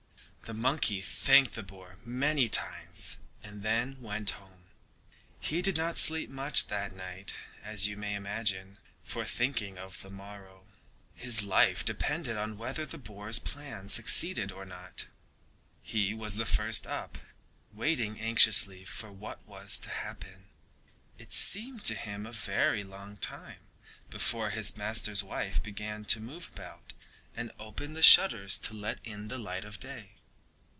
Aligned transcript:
The 0.45 0.55
monkey 0.55 0.99
thanked 0.99 1.53
the 1.55 1.63
boar 1.63 1.95
many 2.03 2.49
times 2.49 3.19
and 3.41 3.63
then 3.63 4.01
went 4.01 4.31
home. 4.31 4.65
He 5.39 5.61
did 5.61 5.77
not 5.77 5.97
sleep 5.97 6.29
much 6.29 6.67
that 6.67 6.93
night, 6.93 7.33
as 7.63 7.87
you 7.87 7.95
may 7.95 8.15
imagine, 8.15 8.77
for 9.01 9.23
thinking 9.23 9.77
of 9.77 10.01
the 10.01 10.09
morrow. 10.09 10.65
His 11.15 11.41
life 11.41 11.85
depended 11.85 12.35
on 12.35 12.57
whether 12.57 12.85
the 12.85 12.97
boar's 12.97 13.39
plan 13.39 13.87
succeeded 13.87 14.51
or 14.51 14.65
not. 14.65 15.05
He 15.81 16.13
was 16.13 16.35
the 16.35 16.45
first 16.45 16.85
up, 16.85 17.17
waiting 17.71 18.19
anxiously 18.19 18.83
for 18.83 19.09
what 19.09 19.41
was 19.47 19.79
to 19.79 19.89
happen. 19.89 20.47
It 21.17 21.31
seemed 21.31 21.85
to 21.85 21.95
him 21.95 22.25
a 22.25 22.33
very 22.33 22.83
long 22.83 23.15
time 23.15 23.61
before 24.09 24.49
his 24.49 24.75
master's 24.75 25.23
wife 25.23 25.63
began 25.63 26.03
to 26.05 26.19
move 26.19 26.49
about 26.53 26.91
and 27.37 27.53
open 27.57 27.93
the 27.93 28.03
shutters 28.03 28.57
to 28.57 28.73
let 28.73 28.99
in 29.05 29.29
the 29.29 29.37
light 29.39 29.63
of 29.63 29.79
day. 29.79 30.15